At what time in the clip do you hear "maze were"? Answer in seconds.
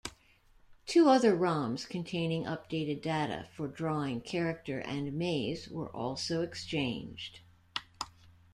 5.13-5.95